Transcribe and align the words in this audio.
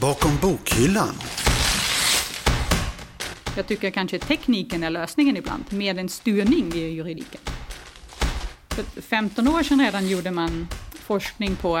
Bakom 0.00 0.30
bokhyllan. 0.42 1.14
Jag 3.56 3.66
tycker 3.66 3.90
kanske 3.90 4.18
tekniken 4.18 4.82
är 4.82 4.90
lösningen 4.90 5.36
ibland, 5.36 5.64
med 5.70 5.98
en 5.98 6.08
styrning 6.08 6.72
i 6.74 6.78
juridiken. 6.78 7.40
För 8.68 9.00
15 9.00 9.48
år 9.48 9.62
sedan 9.62 9.80
redan 9.80 10.08
gjorde 10.08 10.30
man 10.30 10.68
forskning 10.92 11.56
på 11.56 11.78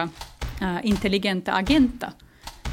eh, 0.60 0.76
intelligenta 0.82 1.52
agenter. 1.52 2.10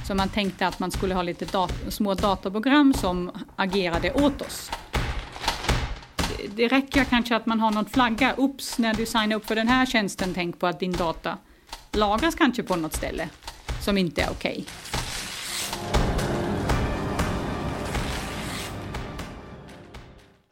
Så 0.08 0.16
man 0.16 0.30
tänkte 0.30 0.68
att 0.68 0.80
man 0.80 0.92
skulle 0.92 1.16
ha 1.16 1.21
lite 1.21 1.46
dat 1.46 1.73
små 1.89 2.14
dataprogram 2.14 2.94
som 2.94 3.32
agerade 3.55 4.14
åt 4.14 4.41
oss. 4.41 4.71
Det, 6.18 6.48
det 6.55 6.68
räcker 6.68 7.04
kanske 7.04 7.36
att 7.36 7.46
man 7.46 7.60
har 7.60 7.71
någon 7.71 7.86
flagga, 7.86 8.36
Oops, 8.38 8.78
när 8.78 8.94
du 8.94 9.05
signar 9.05 9.36
upp 9.36 9.46
för 9.46 9.55
den 9.55 9.68
här 9.68 9.86
tjänsten, 9.86 10.34
tänk 10.34 10.60
på 10.60 10.68
att 10.68 10.80
din 10.80 10.94
data 10.94 11.38
lagras 11.91 12.36
kanske 12.36 12.64
på 12.64 12.76
något 12.76 12.94
ställe 12.94 13.30
som 13.82 13.98
inte 13.98 14.22
är 14.22 14.30
okej. 14.32 14.52
Okay. 14.52 14.93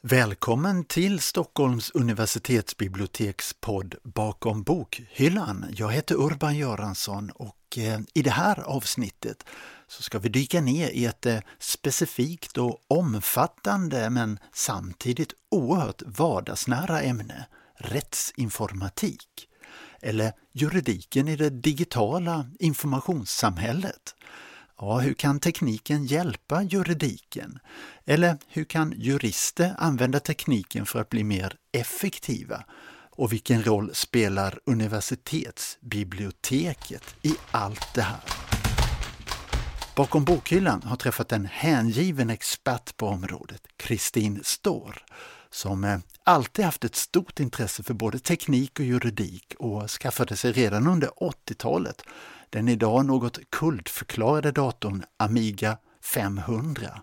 Välkommen 0.03 0.83
till 0.83 1.19
Stockholms 1.19 1.91
universitetsbiblioteks 1.91 3.55
podd 3.59 3.95
Bakom 4.03 4.63
bokhyllan. 4.63 5.65
Jag 5.75 5.91
heter 5.91 6.15
Urban 6.15 6.57
Göransson 6.57 7.29
och 7.29 7.77
eh, 7.77 7.99
i 8.13 8.21
det 8.21 8.31
här 8.31 8.59
avsnittet 8.59 9.45
så 9.87 10.03
ska 10.03 10.19
vi 10.19 10.29
dyka 10.29 10.61
ner 10.61 10.89
i 10.89 11.05
ett 11.05 11.25
eh, 11.25 11.39
specifikt 11.59 12.57
och 12.57 12.81
omfattande 12.87 14.09
men 14.09 14.39
samtidigt 14.53 15.33
oerhört 15.51 16.01
vardagsnära 16.05 17.01
ämne, 17.01 17.45
rättsinformatik. 17.75 19.47
Eller 20.01 20.33
juridiken 20.51 21.27
i 21.27 21.35
det 21.35 21.49
digitala 21.49 22.49
informationssamhället. 22.59 24.15
Ja, 24.83 24.99
hur 24.99 25.13
kan 25.13 25.39
tekniken 25.39 26.05
hjälpa 26.05 26.63
juridiken? 26.63 27.59
Eller 28.05 28.37
hur 28.47 28.63
kan 28.63 28.93
jurister 28.97 29.75
använda 29.77 30.19
tekniken 30.19 30.85
för 30.85 31.01
att 31.01 31.09
bli 31.09 31.23
mer 31.23 31.55
effektiva? 31.71 32.63
Och 33.09 33.33
vilken 33.33 33.63
roll 33.63 33.89
spelar 33.93 34.59
universitetsbiblioteket 34.65 37.15
i 37.21 37.35
allt 37.51 37.93
det 37.95 38.01
här? 38.01 38.19
Bakom 39.95 40.23
bokhyllan 40.23 40.83
har 40.83 40.95
träffat 40.95 41.31
en 41.31 41.45
hängiven 41.45 42.29
expert 42.29 42.97
på 42.97 43.07
området, 43.07 43.61
Kristin 43.77 44.39
Står, 44.43 45.03
som 45.51 45.83
eh, 45.83 45.99
alltid 46.23 46.65
haft 46.65 46.83
ett 46.83 46.95
stort 46.95 47.39
intresse 47.39 47.83
för 47.83 47.93
både 47.93 48.19
teknik 48.19 48.79
och 48.79 48.85
juridik 48.85 49.53
och 49.59 49.89
skaffade 49.89 50.35
sig 50.35 50.51
redan 50.51 50.87
under 50.87 51.07
80-talet 51.07 52.03
den 52.51 52.67
idag 52.67 53.05
något 53.05 53.39
kultförklarade 53.49 54.51
datorn 54.51 55.03
Amiga 55.17 55.77
500. 56.03 57.01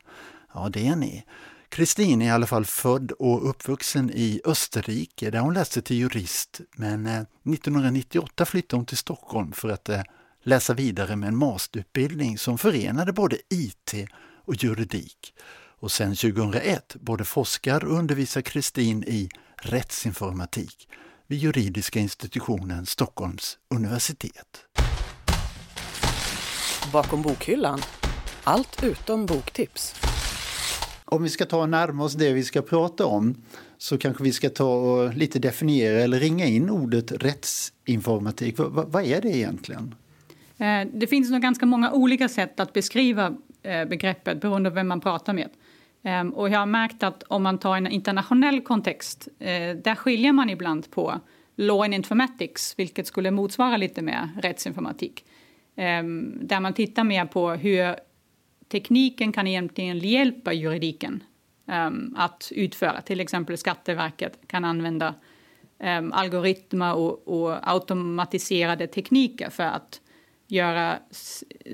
Ja, 0.54 0.68
det 0.72 0.86
är 0.86 0.96
ni. 0.96 1.24
Kristin 1.68 2.22
är 2.22 2.26
i 2.26 2.30
alla 2.30 2.46
fall 2.46 2.64
född 2.64 3.12
och 3.12 3.50
uppvuxen 3.50 4.10
i 4.14 4.40
Österrike 4.44 5.30
där 5.30 5.38
hon 5.38 5.54
läste 5.54 5.82
till 5.82 5.96
jurist 5.96 6.60
men 6.76 7.06
eh, 7.06 7.20
1998 7.52 8.44
flyttade 8.44 8.78
hon 8.78 8.86
till 8.86 8.96
Stockholm 8.96 9.52
för 9.52 9.68
att 9.68 9.88
eh, 9.88 10.02
läsa 10.42 10.74
vidare 10.74 11.16
med 11.16 11.28
en 11.28 11.36
masterutbildning 11.36 12.38
som 12.38 12.58
förenade 12.58 13.12
både 13.12 13.36
IT 13.50 13.94
och 14.44 14.64
juridik. 14.64 15.34
Och 15.80 15.92
sen 15.92 16.16
2001 16.16 16.96
både 17.00 17.24
forskar 17.24 17.84
och 17.84 17.98
undervisar 17.98 18.40
Kristin 18.40 19.04
i 19.06 19.28
rättsinformatik 19.56 20.88
vid 21.26 21.38
juridiska 21.38 21.98
institutionen 21.98 22.86
Stockholms 22.86 23.58
universitet. 23.70 24.67
Bakom 26.92 27.22
bokhyllan. 27.22 27.80
Allt 28.44 28.84
utom 28.84 29.26
boktips. 29.26 29.94
Om 31.04 31.22
vi 31.22 31.28
ska 31.28 31.44
ta 31.44 31.62
och 31.62 31.68
närma 31.68 32.04
oss 32.04 32.14
det 32.14 32.32
vi 32.32 32.44
ska 32.44 32.62
prata 32.62 33.06
om 33.06 33.34
så 33.78 33.98
kanske 33.98 34.24
vi 34.24 34.32
ska 34.32 34.50
ta 34.50 34.74
och 34.74 35.14
lite 35.14 35.38
definiera 35.38 36.00
eller 36.00 36.20
ringa 36.20 36.46
in 36.46 36.70
ordet 36.70 37.12
rättsinformatik. 37.12 38.58
V 38.58 38.64
vad 38.66 39.04
är 39.04 39.20
det 39.20 39.36
egentligen? 39.36 39.94
Eh, 40.58 40.88
det 40.94 41.06
finns 41.06 41.30
nog 41.30 41.42
ganska 41.42 41.66
många 41.66 41.92
olika 41.92 42.28
sätt 42.28 42.60
att 42.60 42.72
beskriva 42.72 43.36
eh, 43.62 43.84
begreppet 43.84 44.40
beroende 44.40 44.70
på 44.70 44.74
vem 44.74 44.88
man 44.88 45.00
pratar 45.00 45.32
med. 45.32 45.48
Ehm, 46.02 46.30
och 46.30 46.48
jag 46.48 46.58
har 46.58 46.66
märkt 46.66 47.02
att 47.02 47.22
om 47.22 47.42
man 47.42 47.58
tar 47.58 47.76
en 47.76 47.86
internationell 47.86 48.60
kontext, 48.60 49.28
eh, 49.38 49.48
där 49.84 49.94
skiljer 49.94 50.32
man 50.32 50.50
ibland 50.50 50.90
på 50.90 51.20
law 51.56 51.82
and 51.82 51.94
informatics, 51.94 52.74
vilket 52.76 53.06
skulle 53.06 53.30
motsvara 53.30 53.76
lite 53.76 54.02
mer 54.02 54.28
rättsinformatik. 54.42 55.24
Ehm, 55.78 56.38
där 56.42 56.60
man 56.60 56.74
tittar 56.74 57.04
mer 57.04 57.24
på 57.24 57.50
hur 57.50 57.96
tekniken 58.68 59.32
kan 59.32 59.46
egentligen 59.46 59.98
hjälpa 59.98 60.52
juridiken 60.52 61.22
ehm, 61.66 62.14
att 62.16 62.52
utföra. 62.54 63.00
Till 63.00 63.20
exempel 63.20 63.58
Skatteverket 63.58 64.38
kan 64.46 64.64
använda 64.64 65.14
ehm, 65.78 66.12
algoritmer 66.12 66.94
och, 66.94 67.28
och, 67.28 67.58
automatiserade 67.62 68.86
tekniker 68.86 69.50
för 69.50 69.64
att 69.64 70.00
göra 70.46 70.98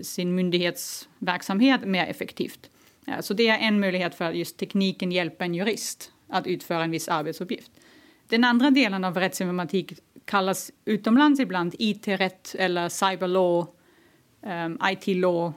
sin 0.03 0.35
myndighetsverksamhet 0.35 1.85
mer 1.85 2.07
effektivt. 2.07 2.71
Eh, 3.07 3.21
så 3.21 3.35
det 3.35 3.49
är 3.49 3.59
en 3.59 3.81
möjlighet 3.81 4.15
för 4.15 4.25
att 4.25 4.37
just 4.37 4.57
tekniken 4.57 5.13
hjälper 5.13 5.45
en 5.45 5.55
jurist 5.55 6.13
att 6.29 6.47
utföra 6.47 6.85
en 6.85 6.91
viss 6.91 7.09
arbetsuppgift. 7.09 7.71
Den 8.29 8.45
andra 8.45 8.71
delen 8.71 9.05
av 9.05 9.17
rättsinformatik 9.17 9.93
kallas 10.25 10.71
utomlands 10.85 11.41
ibland 11.41 11.75
IT-rätt 11.79 12.55
eller 12.59 12.89
cyberlaw 12.89 13.74
Ehm, 14.45 14.73
um, 14.73 14.89
IT 14.91 15.07
law, 15.07 15.53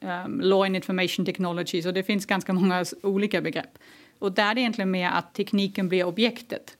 um, 0.00 0.40
law 0.40 0.66
and 0.66 0.76
information 0.76 1.26
technology, 1.26 1.82
så 1.82 1.90
det 1.90 2.02
finns 2.02 2.26
ganska 2.26 2.52
många 2.52 2.84
olika 3.02 3.40
begrepp. 3.40 3.78
Och 4.18 4.32
där 4.32 4.50
är 4.50 4.54
det 4.54 4.60
egentligen 4.60 4.90
mer 4.90 5.10
att 5.10 5.34
tekniken 5.34 5.88
blir 5.88 6.04
objektet. 6.04 6.76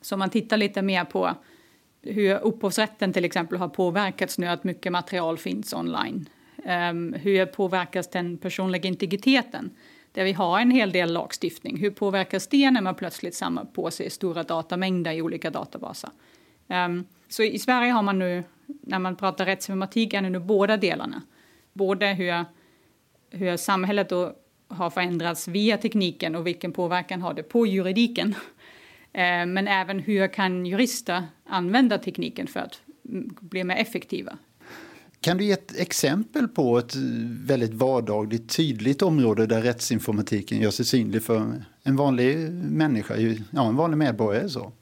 Så 0.00 0.16
man 0.16 0.30
tittar 0.30 0.56
lite 0.56 0.82
mer 0.82 1.04
på 1.04 1.34
hur 2.02 2.38
upphovsrätten 2.38 3.12
till 3.12 3.24
exempel 3.24 3.58
har 3.58 3.68
påverkats 3.68 4.38
nu 4.38 4.46
att 4.46 4.64
mycket 4.64 4.92
material 4.92 5.38
finns 5.38 5.72
online. 5.72 6.28
Um, 6.56 7.12
hur 7.12 7.46
påverkas 7.46 8.10
den 8.10 8.38
personliga 8.38 8.88
integriteten? 8.88 9.70
Där 10.12 10.24
vi 10.24 10.32
har 10.32 10.60
en 10.60 10.70
hel 10.70 10.92
del 10.92 11.12
lagstiftning. 11.12 11.76
Hur 11.76 11.90
påverkas 11.90 12.46
det 12.46 12.70
när 12.70 12.80
man 12.80 12.94
plötsligt 12.94 13.34
samlar 13.34 13.64
på 13.64 13.90
sig 13.90 14.10
stora 14.10 14.42
datamängder 14.42 15.12
i 15.12 15.22
olika 15.22 15.50
databaser? 15.50 16.10
Um, 16.68 17.04
så 17.28 17.42
i 17.42 17.58
Sverige 17.58 17.92
har 17.92 18.02
man 18.02 18.18
nu 18.18 18.44
när 18.66 18.98
man 18.98 19.16
pratar 19.16 19.46
rättsinformatik 19.46 20.14
är 20.14 20.22
det 20.22 20.30
nu 20.30 20.38
båda 20.38 20.76
delarna. 20.76 21.22
Både 21.72 22.06
hur, 22.06 22.44
hur 23.30 23.56
samhället 23.56 24.08
då 24.08 24.32
har 24.68 24.90
förändrats 24.90 25.48
via 25.48 25.78
tekniken 25.78 26.34
och 26.34 26.46
vilken 26.46 26.72
påverkan 26.72 27.22
har 27.22 27.34
det 27.34 27.42
på 27.42 27.66
juridiken. 27.66 28.34
Eh, 29.12 29.46
men 29.46 29.68
även 29.68 29.98
hur 29.98 30.28
kan 30.28 30.66
jurister 30.66 31.22
använda 31.44 31.98
tekniken 31.98 32.46
för 32.46 32.60
att 32.60 32.80
bli 33.40 33.64
mer 33.64 33.76
effektiva. 33.76 34.38
Kan 35.20 35.36
du 35.36 35.44
ge 35.44 35.52
ett 35.52 35.76
exempel 35.76 36.48
på 36.48 36.78
ett 36.78 36.94
väldigt 37.46 37.74
vardagligt 37.74 38.56
tydligt 38.56 39.02
område 39.02 39.46
där 39.46 39.62
rättsinformatiken 39.62 40.60
gör 40.60 40.70
sig 40.70 40.84
synlig 40.84 41.22
för 41.22 41.62
en 41.82 41.96
vanlig 41.96 42.50
människa, 42.52 43.16
ja, 43.50 43.68
en 43.68 43.76
vanlig 43.76 43.98
medborgare? 43.98 44.48
Så? 44.48 44.72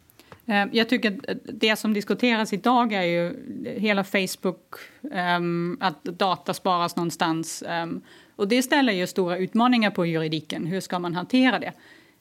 Eh, 0.47 0.65
jag 0.73 0.89
tycker 0.89 1.13
att 1.13 1.29
eh, 1.29 1.37
det 1.45 1.77
som 1.77 1.95
diskuteras 1.95 2.53
idag 2.53 2.93
är 2.93 3.03
ju 3.03 3.35
hela 3.79 4.05
Facebook, 4.05 4.75
ehm, 5.13 5.79
att 5.81 6.05
data 6.05 6.55
sparas 6.55 6.97
någonstans. 6.97 7.65
Ehm, 7.69 8.01
och 8.37 8.49
det 8.49 8.63
ställer 8.63 8.93
ju 8.93 9.07
stora 9.07 9.39
utmaningar 9.39 9.91
på 9.91 10.07
juridiken. 10.07 10.67
Hur 10.67 10.81
ska 10.81 10.99
man 10.99 11.15
hantera 11.15 11.59
det? 11.59 11.73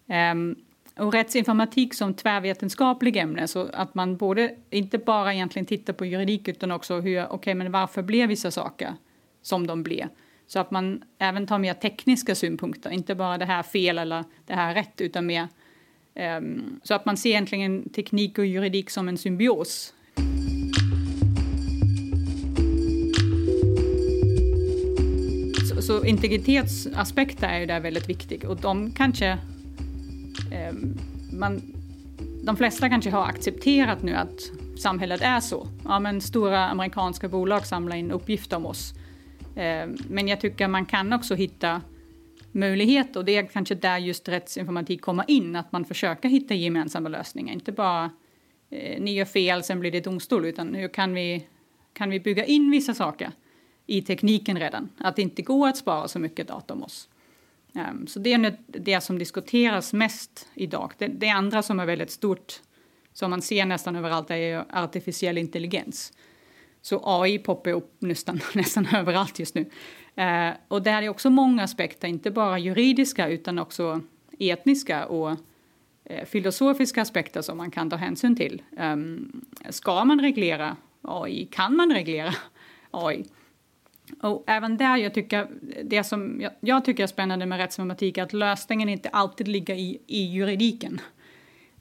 Ehm, 0.07 0.55
och 0.97 1.13
rättsinformatik 1.13 1.93
som 1.93 2.13
tvärvetenskaplig 2.13 3.17
ämne, 3.17 3.47
så 3.47 3.69
att 3.73 3.95
man 3.95 4.17
både, 4.17 4.55
inte 4.69 4.97
bara 4.97 5.33
egentligen 5.33 5.65
tittar 5.65 5.93
på 5.93 6.05
juridik 6.05 6.47
utan 6.47 6.71
också 6.71 6.99
hur, 6.99 7.23
okej, 7.23 7.35
okay, 7.35 7.55
men 7.55 7.71
varför 7.71 8.01
blev 8.01 8.29
vissa 8.29 8.51
saker 8.51 8.93
som 9.41 9.67
de 9.67 9.83
blev? 9.83 10.07
Så 10.47 10.59
att 10.59 10.71
man 10.71 11.03
även 11.17 11.47
tar 11.47 11.59
mer 11.59 11.73
tekniska 11.73 12.35
synpunkter, 12.35 12.89
inte 12.89 13.15
bara 13.15 13.37
det 13.37 13.45
här 13.45 13.63
fel 13.63 13.97
eller 13.97 14.23
det 14.45 14.53
här 14.53 14.73
rätt, 14.73 15.01
utan 15.01 15.25
mer 15.25 15.47
Ehm, 16.15 16.79
så 16.83 16.93
att 16.93 17.05
man 17.05 17.17
ser 17.17 17.29
egentligen 17.29 17.89
teknik 17.89 18.37
och 18.37 18.45
juridik 18.45 18.89
som 18.89 19.09
en 19.09 19.17
symbios. 19.17 19.93
Så, 25.69 25.81
så 25.81 26.05
integritetsaspekter 26.05 27.47
är 27.47 27.59
ju 27.59 27.65
där 27.65 27.79
väldigt 27.79 28.09
viktiga 28.09 28.49
och 28.49 28.57
de 28.57 28.91
kanske 28.91 29.37
um, 30.71 30.97
man, 31.31 31.61
de 32.43 32.57
flesta 32.57 32.89
kanske 32.89 33.09
har 33.09 33.25
accepterat 33.25 34.03
nu 34.03 34.15
att 34.15 34.51
samhället 34.79 35.21
är 35.21 35.39
så. 35.39 35.67
Ja, 35.83 35.99
men 35.99 36.21
stora 36.21 36.69
amerikanska 36.69 37.27
bolag 37.27 37.65
samlar 37.65 37.95
in 37.95 38.11
uppgifter 38.11 38.57
om 38.57 38.65
oss. 38.65 38.93
Ehm, 39.55 39.97
men 40.09 40.27
jag 40.27 40.41
tycker 40.41 40.67
man 40.67 40.85
kan 40.85 41.13
också 41.13 41.35
hitta 41.35 41.81
möjlighet 42.53 43.15
och 43.15 43.25
det 43.25 43.35
är 43.35 43.47
kanske 43.47 43.75
där 43.75 43.97
just 43.97 44.29
rättsinformatik 44.29 45.01
kommer 45.01 45.31
in, 45.31 45.55
att 45.55 45.71
man 45.71 45.85
försöker 45.85 46.29
hitta 46.29 46.53
gemensamma 46.53 47.09
lösningar, 47.09 47.53
inte 47.53 47.71
bara 47.71 48.11
eh, 48.69 49.01
ni 49.01 49.13
gör 49.13 49.25
fel, 49.25 49.63
sen 49.63 49.79
blir 49.79 49.91
det 49.91 50.03
domstol, 50.03 50.45
utan 50.45 50.75
hur 50.75 50.87
kan 50.87 51.13
vi, 51.13 51.47
kan 51.93 52.09
vi 52.09 52.19
bygga 52.19 52.45
in 52.45 52.71
vissa 52.71 52.93
saker 52.93 53.31
i 53.85 54.01
tekniken 54.01 54.59
redan, 54.59 54.89
att 54.97 55.15
det 55.15 55.21
inte 55.21 55.41
går 55.41 55.67
att 55.67 55.77
spara 55.77 56.07
så 56.07 56.19
mycket 56.19 56.47
data 56.47 56.73
om 56.73 56.83
oss. 56.83 57.09
Um, 57.75 58.07
så 58.07 58.19
det 58.19 58.33
är 58.33 58.57
det 58.67 59.01
som 59.01 59.19
diskuteras 59.19 59.93
mest 59.93 60.47
idag. 60.53 60.91
Det, 60.97 61.07
det 61.07 61.29
andra 61.29 61.61
som 61.61 61.79
är 61.79 61.85
väldigt 61.85 62.11
stort, 62.11 62.61
som 63.13 63.29
man 63.29 63.41
ser 63.41 63.65
nästan 63.65 63.95
överallt, 63.95 64.31
är 64.31 64.65
artificiell 64.69 65.37
intelligens. 65.37 66.13
Så 66.83 67.01
AI 67.03 67.39
poppar 67.39 67.71
upp 67.71 67.95
nästan, 67.99 68.39
nästan 68.53 68.87
överallt 68.95 69.39
just 69.39 69.55
nu. 69.55 69.61
Uh, 70.17 70.53
och 70.67 70.81
där 70.81 71.01
är 71.01 71.09
också 71.09 71.29
många 71.29 71.63
aspekter, 71.63 72.07
inte 72.07 72.31
bara 72.31 72.59
juridiska 72.59 73.29
utan 73.29 73.59
också 73.59 74.01
etniska 74.39 75.05
och 75.05 75.29
uh, 75.29 76.25
filosofiska 76.25 77.01
aspekter 77.01 77.41
som 77.41 77.57
man 77.57 77.71
kan 77.71 77.89
ta 77.89 77.95
hänsyn 77.95 78.35
till. 78.35 78.61
Um, 78.79 79.45
ska 79.69 80.05
man 80.05 80.21
reglera 80.21 80.75
AI? 81.01 81.45
Kan 81.45 81.75
man 81.75 81.91
reglera 81.93 82.33
AI? 82.91 83.25
Och 84.21 84.43
även 84.47 84.77
där, 84.77 84.97
jag 84.97 85.13
tycker, 85.13 85.47
det 85.83 86.03
som 86.03 86.41
jag, 86.41 86.51
jag 86.59 86.85
tycker 86.85 87.03
är 87.03 87.07
spännande 87.07 87.45
med 87.45 87.57
rättsmatematik 87.57 88.17
är 88.17 88.23
att 88.23 88.33
lösningen 88.33 88.89
inte 88.89 89.09
alltid 89.09 89.47
ligger 89.47 89.75
i, 89.75 90.01
i 90.07 90.23
juridiken. 90.23 91.01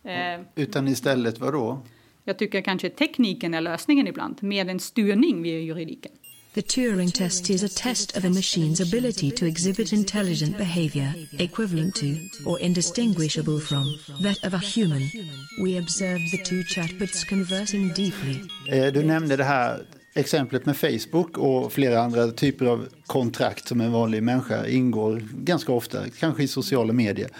Eh, 0.02 0.40
Utan 0.55 0.88
istället 0.88 1.38
vad 1.38 1.52
då? 1.52 1.82
Jag 2.24 2.38
tycker 2.38 2.60
kanske 2.60 2.90
tekniken 2.90 3.54
är 3.54 3.60
lösningen 3.60 4.06
ibland, 4.06 4.42
med 4.42 4.70
en 4.70 4.80
styrning 4.80 5.42
via 5.42 5.58
juridiken. 5.58 6.12
The 6.54 6.62
Turing 6.62 7.10
test 7.10 7.50
is 7.50 7.62
a 7.62 7.69
test 7.69 8.16
of 8.16 8.24
a 8.24 8.28
machine's 8.28 8.80
ability 8.80 9.30
to 9.30 9.46
exhibit 9.46 9.92
intelligent 9.92 10.58
behavior, 10.58 11.14
equivalent 11.38 11.94
to, 11.94 12.06
or 12.44 12.60
indistinguishable 12.60 13.58
from, 13.60 13.84
that 14.22 14.44
of 14.44 14.54
a 14.54 14.58
human. 14.58 15.02
We 15.62 15.78
observed 15.78 16.30
the 16.30 16.44
two 16.44 16.62
chatbots 16.62 17.24
conversing 17.28 17.88
deeply. 17.88 18.40
Eh, 18.69 18.92
du 18.92 19.02
nämnde 19.02 19.36
det 19.36 19.44
här 19.44 19.86
exemplet 20.14 20.66
med 20.66 20.76
Facebook 20.76 21.38
och 21.38 21.72
flera 21.72 22.00
andra 22.00 22.30
typer 22.30 22.66
av 22.66 22.88
kontrakt 23.06 23.69
som 23.69 23.80
en 23.80 23.92
vanlig 23.92 24.22
människa 24.22 24.66
ingår 24.66 25.22
ganska 25.32 25.72
ofta, 25.72 25.98
kanske 26.19 26.42
i 26.42 26.48
sociala 26.48 26.92
medier. 26.92 27.30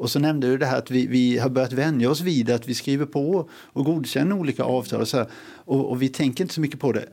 Och 0.00 0.10
så 0.10 0.18
nämnde 0.18 0.46
du 0.46 0.58
det 0.58 0.66
här 0.66 0.78
att 0.78 0.90
vi, 0.90 1.06
vi 1.06 1.38
har 1.38 1.50
börjat 1.50 1.72
vänja 1.72 2.10
oss 2.10 2.20
vid 2.20 2.50
att 2.50 2.68
vi 2.68 2.74
skriver 2.74 3.06
på 3.06 3.48
och 3.52 3.84
godkänner 3.84 4.36
olika 4.36 4.62
avtal 4.62 5.00
och, 5.00 5.08
så 5.08 5.16
här, 5.16 5.26
och, 5.54 5.90
och, 5.90 6.02
vi 6.02 6.08
tänker 6.08 6.44
inte 6.44 6.54
så 6.54 6.60
mycket 6.60 6.80
på 6.80 6.92
det. 6.92 7.08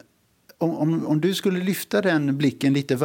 Om, 0.58 0.78
om, 0.78 1.08
om 1.08 1.22
du 1.22 1.34
skulle 1.34 1.60
lyfta 1.60 2.02
den 2.02 2.38
blicken 2.38 2.74
lite, 2.74 3.00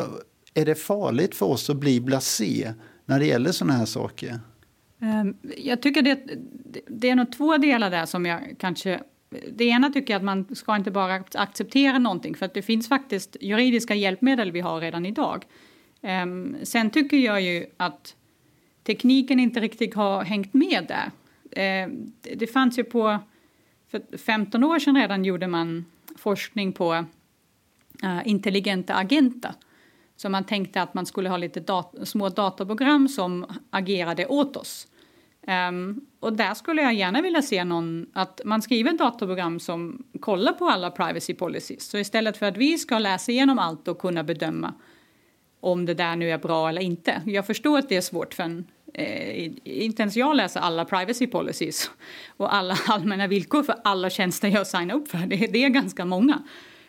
är 0.55 0.65
det 0.65 0.75
farligt 0.75 1.35
för 1.35 1.47
oss 1.47 1.71
att 1.71 1.77
bli 1.77 2.01
blasé 2.01 2.73
när 3.07 3.19
det 3.19 3.27
gäller 3.27 3.53
sådana 3.53 3.79
här 3.79 3.85
saker? 3.85 4.41
Ehm, 5.01 5.37
jag 5.57 5.83
tycker 5.83 6.03
det, 6.03 6.19
det 6.89 7.11
är 7.11 7.17
nog 7.17 7.33
två 7.33 7.57
delar 7.57 7.91
där 7.91 8.07
som 8.07 8.27
jag 8.27 8.55
kanske 8.59 9.01
det 9.53 9.65
ena 9.65 9.91
tycker 9.91 10.15
jag 10.15 10.19
att 10.19 10.25
man 10.25 10.55
ska 10.55 10.77
inte 10.77 10.91
bara 10.91 11.25
acceptera 11.35 11.99
någonting 11.99 12.35
för 12.35 12.47
att 12.47 12.55
det 12.55 12.63
finns 12.63 12.89
faktiskt 12.89 13.37
juridiska 13.41 13.95
hjälpmedel 13.95 14.53
vi 14.53 14.61
har 14.61 14.81
redan 14.81 15.07
idag. 15.07 15.45
Ehm, 16.03 16.57
sen 16.63 16.91
tycker 16.91 17.17
jag 17.17 17.41
ju 17.43 17.67
att 17.77 18.17
tekniken 18.83 19.41
inte 19.41 19.61
riktigt 19.61 19.95
har 19.95 20.25
hängt 20.25 20.55
med 20.55 20.87
där. 20.89 21.11
Eh, 21.63 21.89
det 22.37 22.47
fanns 22.47 22.79
ju 22.79 22.85
på, 22.85 23.19
för 23.91 24.17
15 24.19 24.65
år 24.65 24.79
sedan 24.79 24.97
redan 24.97 25.25
gjorde 25.25 25.47
man 25.47 25.85
forskning 26.17 26.73
på 26.73 26.95
eh, 28.03 28.21
intelligenta 28.25 28.95
agenter. 28.95 29.53
Så 30.17 30.29
man 30.29 30.45
tänkte 30.45 30.83
att 30.83 30.95
man 30.95 31.07
skulle 31.07 31.29
ha 31.29 31.37
lite 31.37 31.61
dat 31.61 31.95
små 32.05 32.29
dataprogram 32.29 33.09
som 33.09 33.47
agerade 33.71 34.27
åt 34.27 34.57
oss. 34.57 34.87
Um, 35.47 36.07
och 36.21 36.33
där 36.33 36.55
skulle 36.55 36.83
jag 36.83 36.95
gärna 36.95 37.23
vilja 37.23 37.43
se 37.43 37.65
någon, 37.65 38.07
att 38.13 38.41
man 38.45 38.63
skriver 38.63 38.93
ett 38.93 38.99
datorprogram 38.99 39.61
som 39.61 40.03
kollar 40.21 40.53
på 40.53 40.69
alla 40.69 40.91
privacy 40.91 41.35
policies. 41.35 41.91
Så 41.91 41.99
istället 41.99 42.37
för 42.37 42.47
att 42.47 42.57
vi 42.57 42.79
ska 42.79 42.99
läsa 42.99 43.33
igenom 43.33 43.59
allt 43.59 43.89
och 43.89 43.99
kunna 43.99 44.25
bedöma 44.25 44.75
om 45.63 45.87
det 45.87 45.95
där 45.95 46.17
nu 46.17 46.31
är 46.31 46.39
bra 46.39 46.69
eller 46.69 46.83
inte. 46.83 47.23
Jag 47.27 47.47
förstår 47.47 47.79
att 47.79 47.89
det 47.89 47.97
är 47.97 48.01
svårt 48.01 48.35
för 48.35 48.43
en, 48.43 48.65
eh, 48.95 49.51
inte 49.65 50.03
ens 50.03 50.17
jag 50.17 50.37
läser 50.37 50.61
alla 50.61 50.85
privacy 50.85 51.27
policies 51.27 51.91
och 52.37 52.55
alla 52.55 52.77
allmänna 52.89 53.27
villkor 53.27 53.63
för 53.63 53.75
alla 53.85 54.11
tjänster 54.11 54.49
jag 54.49 54.67
signar 54.67 54.95
upp 54.95 55.09
för. 55.09 55.19
Det, 55.19 55.37
det 55.37 55.65
är 55.65 55.69
ganska 55.69 56.05
många. 56.05 56.43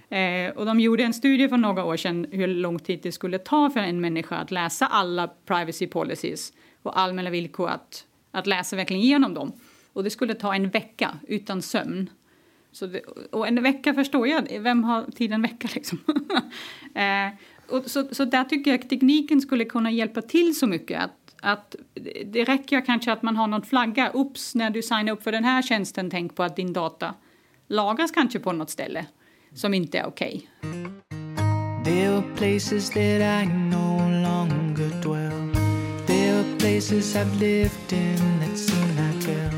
Eh, 0.09 0.49
och 0.55 0.65
de 0.65 0.79
gjorde 0.79 1.03
en 1.03 1.13
studie 1.13 1.49
för 1.49 1.57
några 1.57 1.83
år 1.85 1.97
sedan 1.97 2.27
hur 2.31 2.47
lång 2.47 2.79
tid 2.79 2.99
det 3.03 3.11
skulle 3.11 3.39
ta 3.39 3.69
för 3.69 3.79
en 3.79 4.01
människa 4.01 4.35
att 4.35 4.51
läsa 4.51 4.87
alla 4.87 5.27
privacy 5.27 5.87
policies 5.87 6.53
och 6.83 6.99
allmänna 6.99 7.29
villkor 7.29 7.69
att 7.69 8.05
att 8.33 8.47
läsa 8.47 8.75
verkligen 8.75 9.03
igenom 9.03 9.33
dem. 9.33 9.51
Och 9.93 10.03
det 10.03 10.09
skulle 10.09 10.33
ta 10.33 10.55
en 10.55 10.69
vecka 10.69 11.17
utan 11.27 11.61
sömn. 11.61 12.09
Så 12.71 12.85
det, 12.85 12.99
och 13.31 13.47
en 13.47 13.63
vecka 13.63 13.93
förstår 13.93 14.27
jag, 14.27 14.59
vem 14.59 14.83
har 14.83 15.03
tid 15.03 15.33
en 15.33 15.41
vecka 15.41 15.67
liksom? 15.75 15.99
eh, 16.95 17.27
och 17.69 17.83
så, 17.85 18.07
så 18.11 18.25
där 18.25 18.43
tycker 18.43 18.71
jag 18.71 18.79
att 18.79 18.89
tekniken 18.89 19.41
skulle 19.41 19.65
kunna 19.65 19.91
hjälpa 19.91 20.21
till 20.21 20.55
så 20.59 20.67
mycket. 20.67 21.03
Att, 21.03 21.35
att 21.41 21.75
det 22.25 22.43
räcker 22.43 22.85
kanske 22.85 23.11
att 23.11 23.23
man 23.23 23.35
har 23.35 23.47
någon 23.47 23.61
flagga, 23.61 24.11
ups, 24.13 24.55
när 24.55 24.69
du 24.69 24.81
signar 24.81 25.13
upp 25.13 25.23
för 25.23 25.31
den 25.31 25.43
här 25.43 25.61
tjänsten, 25.61 26.09
tänk 26.09 26.35
på 26.35 26.43
att 26.43 26.55
din 26.55 26.73
data 26.73 27.13
lagras 27.67 28.11
kanske 28.11 28.39
på 28.39 28.51
något 28.51 28.69
ställe 28.69 29.05
som 29.53 29.73
inte 29.73 29.97
är 29.99 30.05
okej. 30.05 30.49
Okay. 30.61 30.83
There 31.83 32.17
are 32.17 32.23
places 32.35 32.89
that 32.89 33.21
I 33.21 33.45
no 33.45 34.09
longer 34.23 35.01
dwell 35.01 35.53
There 36.05 36.39
are 36.39 36.57
places 36.59 37.15
I've 37.15 37.33
lived 37.39 37.93
in 37.93 38.39
that 38.39 38.57
seem 38.57 38.87
like 38.97 39.23
hell. 39.23 39.51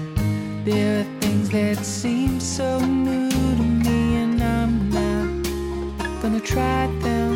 There 0.63 0.99
are 0.99 1.19
things 1.19 1.49
that 1.49 1.83
seem 1.83 2.39
so 2.39 2.79
new 2.79 3.29
to 3.31 3.63
me, 3.63 4.17
and 4.17 4.41
I'm 4.43 4.89
not 4.91 6.21
gonna 6.21 6.39
try 6.39 6.87
them. 7.01 7.34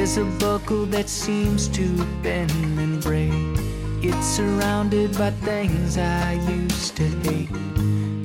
There's 0.00 0.16
a 0.16 0.24
buckle 0.40 0.86
that 0.86 1.10
seems 1.10 1.68
to 1.76 1.86
bend 2.22 2.50
and 2.80 3.02
break. 3.02 3.34
It's 4.02 4.26
surrounded 4.26 5.12
by 5.18 5.30
things 5.30 5.98
I 5.98 6.40
used 6.48 6.96
to 6.96 7.06
hate. 7.28 7.50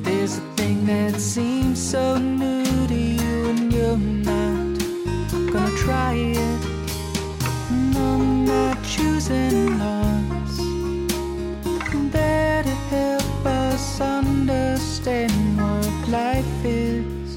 There's 0.02 0.38
a 0.38 0.42
thing 0.56 0.86
that 0.86 1.20
seems 1.20 1.78
so 1.78 2.18
new 2.18 2.64
to 2.88 2.96
you, 2.96 3.50
and 3.50 3.74
you're 3.74 3.98
not 3.98 4.80
gonna 5.52 5.76
try 5.76 6.14
it. 6.14 6.66
i'm 7.70 8.46
not 8.46 8.82
choosing 8.86 9.78
there 12.12 12.64
to 12.64 12.76
help 12.96 13.46
us 13.46 14.00
understand 14.00 15.34
what 15.60 16.08
life 16.08 16.64
is. 16.64 17.36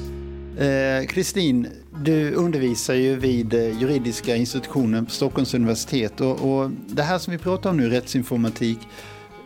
Eh, 0.56 1.06
Kristin, 1.06 1.87
du 2.02 2.34
undervisar 2.34 2.94
ju 2.94 3.16
vid 3.16 3.54
eh, 3.54 3.80
juridiska 3.80 4.36
institutionen 4.36 5.04
på 5.04 5.10
Stockholms 5.10 5.54
universitet 5.54 6.20
och, 6.20 6.40
och, 6.40 6.70
det 6.70 7.02
här 7.02 7.18
som 7.18 7.32
vi 7.32 7.38
pratar 7.38 7.70
om 7.70 7.76
nu, 7.76 7.88
rättsinformatik, 7.88 8.78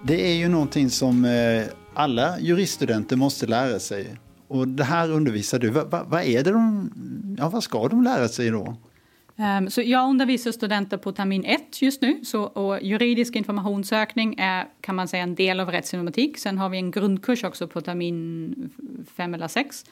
det 0.03 0.31
är 0.31 0.35
ju 0.35 0.49
någonting 0.49 0.91
som 0.91 1.25
eh, 1.25 1.65
alla 1.95 2.41
juriststudenter 2.41 3.17
måste 3.17 3.47
lära 3.47 3.79
sig. 3.79 4.17
Och 4.49 4.69
det 4.69 4.85
här 4.85 5.11
undervisar 5.11 5.59
du. 5.59 5.71
Vad 5.71 5.91
va, 5.91 6.23
är 6.23 6.45
det 6.45 6.51
de, 6.51 6.91
ja 7.39 7.49
vad 7.49 7.65
ska 7.65 7.89
de 7.89 8.03
lära 8.03 8.29
sig 8.29 8.51
då? 8.51 8.77
Ehm, 9.37 9.71
så 9.71 9.83
jag 9.83 10.11
undervisar 10.11 10.53
studenter 10.53 10.97
på 10.97 11.13
termin 11.13 11.45
ett 11.45 11.83
just 11.83 12.03
nu. 12.03 12.25
Så, 12.25 12.43
och 12.43 12.83
juridisk 12.83 13.37
informationssökning 13.37 14.35
är 14.39 14.67
kan 14.81 14.95
man 14.95 15.09
säga 15.09 15.23
en 15.23 15.35
del 15.35 15.61
av 15.61 15.71
rättsinformatik. 15.71 16.39
Sen 16.39 16.59
har 16.59 16.69
vi 16.69 16.79
en 16.79 16.91
grundkurs 16.91 17.45
också 17.45 17.69
på 17.69 17.81
termin 17.81 18.55
fem 19.17 19.35
eller 19.35 19.49
sex. 19.49 19.85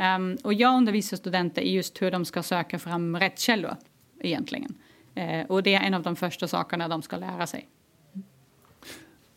Um, 0.00 0.36
och 0.44 0.54
jag 0.54 0.76
undervisar 0.76 1.16
studenter 1.16 1.62
i 1.62 1.72
just 1.72 2.02
hur 2.02 2.10
de 2.10 2.24
ska 2.24 2.42
söka 2.42 2.78
fram 2.78 3.16
rättskällor 3.16 3.76
egentligen. 4.20 4.74
Uh, 5.16 5.46
och 5.48 5.62
det 5.62 5.74
är 5.74 5.80
en 5.80 5.94
av 5.94 6.02
de 6.02 6.16
första 6.16 6.48
sakerna 6.48 6.88
de 6.88 7.02
ska 7.02 7.16
lära 7.16 7.46
sig. 7.46 7.68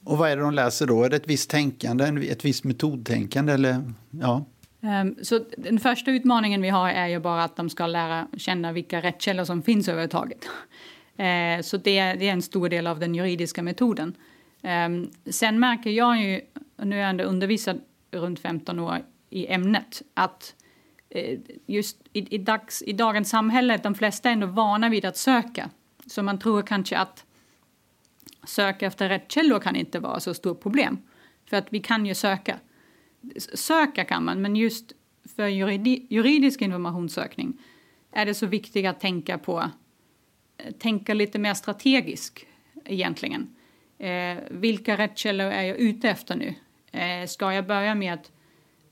Och 0.04 0.18
vad 0.18 0.32
är 0.32 0.38
det 0.38 0.42
de 0.42 0.54
läser 0.54 0.88
då? 0.88 1.04
Är 1.04 1.10
det 1.10 1.16
ett 1.16 1.28
visst 1.28 1.50
tänkande, 1.50 2.28
ett 2.30 2.46
visst 2.46 2.64
metodtänkande 2.64 3.54
eller 3.54 3.94
ja? 4.10 4.46
Um, 4.82 5.16
så 5.22 5.40
den 5.58 5.80
första 5.80 6.12
utmaningen 6.12 6.62
vi 6.62 6.70
har 6.70 6.90
är 6.90 7.08
ju 7.08 7.20
bara 7.20 7.44
att 7.44 7.56
de 7.56 7.70
ska 7.70 7.88
lära 7.88 8.28
känna 8.38 8.72
vilka 8.72 9.02
rättskällor 9.02 9.44
som 9.44 9.62
finns 9.62 9.88
överhuvudtaget. 9.88 10.46
Uh, 11.20 11.62
så 11.62 11.78
det, 11.78 12.14
det, 12.14 12.30
är 12.30 12.34
en 12.34 12.42
stor 12.42 12.70
del 12.70 12.88
av 12.88 13.00
den 13.00 13.16
juridiska 13.16 13.64
metoden. 13.64 14.16
Um, 14.62 15.12
sen 15.26 15.60
märker 15.60 15.90
jag 15.90 16.22
ju, 16.22 16.42
nu 16.78 16.96
har 16.96 17.02
jag 17.02 17.10
ändå 17.10 17.24
undervisat 17.24 17.78
runt 18.12 18.40
15 18.40 18.80
år 18.80 19.00
i 19.34 19.48
ämnet, 19.48 20.02
att 20.14 20.56
eh, 21.10 21.40
just 21.66 21.98
i, 22.14 22.36
i, 22.36 22.38
dags, 22.38 22.82
i 22.82 22.94
dagens 22.94 23.30
samhälle, 23.30 23.78
de 23.78 23.96
flesta 23.96 24.30
är 24.30 24.34
ändå 24.34 24.48
vana 24.48 24.90
vid 24.90 25.06
att 25.06 25.18
söka. 25.18 25.70
Så 26.06 26.24
man 26.24 26.40
tror 26.40 26.62
kanske 26.62 26.98
att 26.98 27.26
söka 28.48 28.86
efter 28.86 29.10
rätt 29.10 29.32
källor 29.32 29.60
kan 29.60 29.76
inte 29.76 30.00
vara 30.00 30.20
så 30.20 30.34
stort 30.34 30.62
problem. 30.62 30.98
För 31.46 31.58
att 31.58 31.68
vi 31.70 31.80
kan 31.80 32.06
ju 32.06 32.16
söka 32.16 32.60
söka 33.54 34.06
kan 34.06 34.24
man, 34.24 34.42
men 34.42 34.56
just 34.56 34.94
för 35.36 35.48
juridi, 35.48 36.08
juridisk 36.10 36.62
informationssökning 36.62 37.58
är 38.12 38.26
det 38.26 38.34
så 38.34 38.46
viktigt 38.46 38.86
att 38.86 39.00
tänka 39.00 39.38
på, 39.38 39.70
eh, 40.58 40.72
tänka 40.72 41.14
lite 41.14 41.40
mer 41.40 41.54
strategiskt 41.54 42.46
egentligen. 42.86 43.56
Eh, 43.98 44.38
vilka 44.52 44.98
rättskällor 44.98 45.46
är 45.46 45.64
jag 45.64 45.78
ute 45.78 46.10
efter 46.10 46.36
nu? 46.36 46.56
Eh, 46.92 47.28
ska 47.28 47.54
jag 47.54 47.68
börja 47.68 47.96
med 47.96 48.14
att 48.14 48.32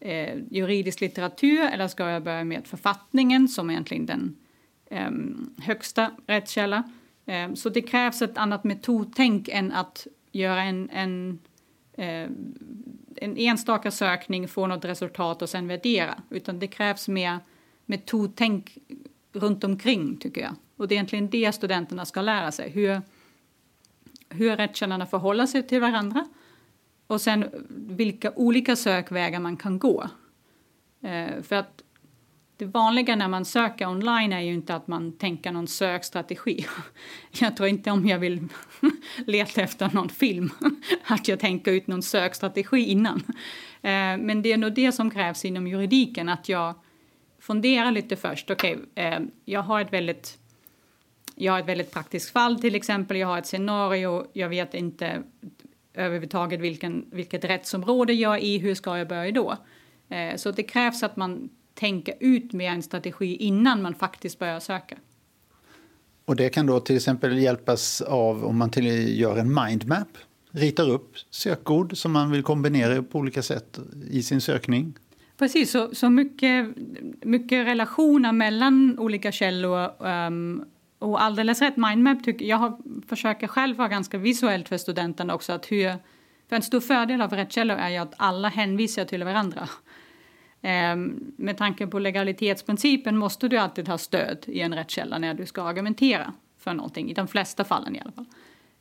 eh, 0.02 0.40
juridisk 0.50 1.02
litteratur 1.02 1.62
eller 1.62 1.88
ska 1.88 2.10
jag 2.10 2.24
börja 2.24 2.44
med 2.44 2.68
författningen 2.68 3.48
som 3.48 3.70
är 3.70 3.74
egentligen 3.74 4.06
den 4.06 4.36
eh, 4.86 5.12
högsta 5.66 6.12
rättskälla? 6.28 6.84
Eh, 7.26 7.54
så 7.54 7.70
det 7.70 7.82
krävs 7.82 8.22
ett 8.22 8.38
annat 8.38 8.64
metodtänk 8.64 9.50
än 9.50 9.72
att 9.72 10.08
göra 10.32 10.64
en, 10.64 10.90
en, 10.90 11.40
eh, 11.94 12.30
en 13.16 13.38
enstaka 13.38 13.92
sökning, 13.92 14.48
få 14.48 14.68
något 14.68 14.86
resultat 14.86 15.42
och 15.42 15.50
sen 15.50 15.68
värdera. 15.68 16.16
Utan 16.30 16.60
det 16.60 16.68
krävs 16.68 17.08
mer 17.08 17.40
metodtänk 17.86 18.78
runt 19.34 19.64
omkring 19.64 20.18
tycker 20.18 20.42
jag. 20.42 20.56
Och 20.78 20.88
det 20.88 20.94
är 20.94 20.96
egentligen 20.96 21.30
det 21.30 21.52
studenterna 21.52 22.06
ska 22.06 22.22
lära 22.22 22.52
sig. 22.52 22.70
Hur, 22.70 23.02
hur 24.30 24.56
rättskällorna 24.56 25.06
förhåller 25.06 25.46
sig 25.46 25.68
till 25.68 25.82
varandra 25.82 26.28
och 27.12 27.22
sen 27.22 27.46
vilka 27.70 28.32
olika 28.36 28.76
sökvägar 28.76 29.40
man 29.40 29.58
kan 29.58 29.80
gå. 29.80 30.08
Eh, 31.04 31.42
för 31.42 31.56
att 31.56 31.84
det 32.58 32.66
vanliga 32.66 33.16
när 33.16 33.28
man 33.28 33.46
söker 33.46 33.88
online 33.88 34.34
är 34.34 34.40
ju 34.40 34.54
inte 34.54 34.76
att 34.76 34.88
man 34.88 35.18
tänker 35.18 35.52
någon 35.52 35.68
sökstrategi. 35.68 36.66
Jag 37.40 37.58
tror 37.58 37.70
inte 37.70 37.92
om 37.92 38.08
jag 38.08 38.20
vill 38.20 38.48
leta 39.28 39.62
efter 39.62 39.90
någon 39.94 40.10
film 40.10 40.50
att 41.06 41.28
jag 41.28 41.40
tänker 41.40 41.72
ut 41.72 41.88
någon 41.88 42.02
sökstrategi 42.02 42.86
innan. 42.86 43.24
Eh, 43.82 44.18
men 44.18 44.42
det 44.42 44.52
är 44.52 44.58
nog 44.58 44.74
det 44.74 44.92
som 44.92 45.12
krävs 45.12 45.46
inom 45.46 45.68
juridiken, 45.68 46.30
att 46.30 46.50
jag 46.50 46.74
funderar 47.40 47.92
lite 47.92 48.16
först. 48.16 48.52
Okej, 48.52 48.78
okay, 48.78 49.06
eh, 49.06 49.20
jag 49.46 49.62
har 49.62 49.82
ett 49.82 49.94
väldigt 49.94 50.38
jag 51.36 51.52
har 51.54 51.60
ett 51.60 51.68
väldigt 51.68 51.92
praktiskt 51.92 52.30
fall 52.30 52.62
till 52.62 52.76
exempel, 52.76 53.18
jag 53.18 53.28
har 53.28 53.38
ett 53.38 53.48
scenario, 53.48 54.28
jag 54.34 54.50
vet 54.50 54.74
inte 54.74 55.24
överhuvudtaget 55.94 56.60
vilken, 56.60 57.06
vilket 57.12 57.46
rättsområde 57.46 58.14
jag 58.14 58.34
är 58.34 58.42
i, 58.42 58.58
hur 58.58 58.76
ska 58.76 58.98
jag 58.98 59.08
börja 59.08 59.32
då? 59.32 59.58
Eh, 60.10 60.36
så 60.36 60.52
det 60.52 60.64
krävs 60.64 61.04
att 61.04 61.16
man 61.16 61.50
tänker 61.74 62.14
ut 62.20 62.54
med 62.54 62.74
en 62.74 62.84
strategi 62.84 63.36
innan 63.36 63.82
man 63.82 63.96
faktiskt 63.96 64.40
börjar 64.40 64.60
söka. 64.60 64.98
Och 66.26 66.36
det 66.36 66.50
kan 66.50 66.66
då 66.66 66.80
till 66.80 66.96
exempel 66.96 67.38
hjälpas 67.38 68.02
av 68.02 68.46
om 68.46 68.58
man 68.58 68.70
till 68.70 69.20
gör 69.20 69.38
en 69.38 69.54
mindmap, 69.54 70.08
ritar 70.52 70.90
upp 70.90 71.14
sökord 71.30 71.98
som 71.98 72.12
man 72.12 72.32
vill 72.32 72.44
kombinera 72.44 73.04
på 73.04 73.20
olika 73.20 73.42
sätt 73.42 73.80
i 74.10 74.24
sin 74.24 74.42
sökning. 74.42 74.94
Precis, 75.38 75.72
så, 75.72 75.96
så 75.96 76.10
mycket, 76.10 76.68
mycket 77.22 77.68
relationer 77.68 78.32
mellan 78.32 79.00
olika 79.00 79.32
källor 79.32 80.06
um, 80.06 80.66
och 81.02 81.22
alldeles 81.22 81.62
rätt, 81.62 81.78
mindmap 81.78 82.24
tycker 82.24 82.46
jag 82.46 82.58
har, 82.58 82.78
försöker 83.08 83.48
själv 83.48 83.78
vara 83.78 83.88
ganska 83.88 84.18
visuellt 84.18 84.70
för 84.70 84.78
studenterna 84.78 85.36
också. 85.36 85.54
Att 85.54 85.72
hur, 85.72 85.96
för 86.50 86.56
en 86.56 86.62
stor 86.62 86.80
fördel 86.80 87.22
av 87.22 87.34
rättskällor 87.34 87.78
är 87.78 87.90
ju 87.90 87.98
att 87.98 88.14
alla 88.18 88.48
hänvisar 88.48 89.06
till 89.06 89.24
varandra. 89.24 89.70
Ehm, 90.62 91.34
med 91.38 91.58
tanke 91.58 91.88
på 91.88 92.00
legalitetsprincipen 92.00 93.18
måste 93.18 93.48
du 93.48 93.58
alltid 93.58 93.88
ha 93.88 93.98
stöd 93.98 94.46
i 94.48 94.62
en 94.62 94.76
rättskälla 94.76 95.18
när 95.18 95.34
du 95.34 95.46
ska 95.46 95.64
argumentera 95.64 96.34
för 96.60 96.74
någonting, 96.74 97.12
i 97.12 97.14
de 97.14 97.28
flesta 97.28 97.64
fallen 97.64 97.96
i 97.96 98.00
alla 98.00 98.12
fall. 98.12 98.26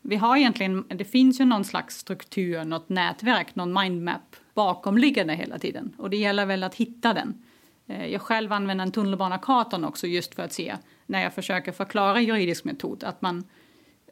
Vi 0.03 0.17
har 0.17 0.37
egentligen, 0.37 0.85
det 0.89 1.05
finns 1.05 1.41
ju 1.41 1.45
någon 1.45 1.65
slags 1.65 1.99
struktur, 1.99 2.65
något 2.65 2.89
nätverk, 2.89 3.55
någon 3.55 3.73
mindmap 3.73 4.37
bakomliggande 4.55 5.35
hela 5.35 5.59
tiden. 5.59 5.95
Och 5.99 6.11
det 6.11 6.17
gäller 6.17 6.47
väl 6.47 6.65
att 6.65 6.75
hitta 6.75 7.15
den. 7.15 7.43
Eh, 7.91 8.07
jag 8.07 8.23
själv 8.23 8.53
använder 8.53 8.85
en 8.85 8.93
tunnelbanekartan 8.93 9.85
också 9.85 10.07
just 10.07 10.35
för 10.35 10.43
att 10.43 10.53
se 10.53 10.77
när 11.07 11.23
jag 11.23 11.35
försöker 11.35 11.73
förklara 11.73 12.21
juridisk 12.21 12.65
metod 12.65 13.05
att 13.05 13.23
man 13.23 13.45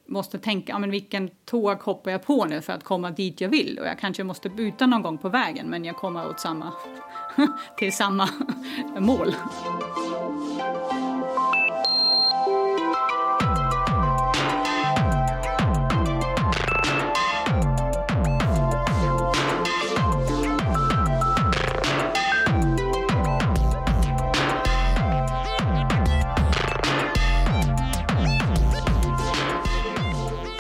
måste 0.06 0.38
tänka 0.38 0.73
ja, 0.73 0.78
men 0.78 0.90
vilken 0.90 1.30
tåg 1.44 1.78
hoppar 1.78 2.11
jag 2.11 2.23
på 2.23 2.44
nu 2.44 2.61
för 2.61 2.73
att 2.73 2.85
komma 2.85 3.11
dit 3.11 3.40
jag 3.40 3.49
vill 3.49 3.78
och 3.78 3.87
jag 3.87 3.99
kanske 3.99 4.25
måste 4.25 4.49
byta 4.49 4.87
någon 4.87 5.02
gång 5.02 5.18
på 5.18 5.28
vägen 5.28 5.66
men 5.66 5.85
jag 5.85 5.97
kommer 5.97 6.28
åt 6.28 6.40
samma, 6.40 6.73
till 7.78 7.92
samma 7.92 8.28
mål. 8.99 9.35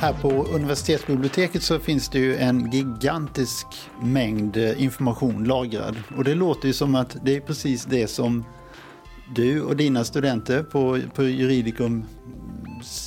Här 0.00 0.12
på 0.12 0.28
universitetsbiblioteket 0.30 1.62
så 1.62 1.78
finns 1.78 2.08
det 2.08 2.18
ju 2.18 2.36
en 2.36 2.70
gigantisk 2.70 3.66
mängd 4.02 4.56
eh, 4.56 4.82
information 4.82 5.44
lagrad. 5.44 5.96
Och 6.16 6.24
det 6.24 6.34
låter 6.34 6.68
ju 6.68 6.74
som 6.74 6.94
att 6.94 7.16
det 7.24 7.36
är 7.36 7.40
precis 7.40 7.84
det 7.84 8.06
som 8.06 8.44
du 9.34 9.62
och 9.62 9.76
dina 9.76 10.04
studenter 10.04 10.62
på, 10.62 11.00
på 11.14 11.24
juridikum, 11.24 12.04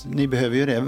ni 0.06 0.28
behöver 0.28 0.56
ju 0.56 0.66
det. 0.66 0.88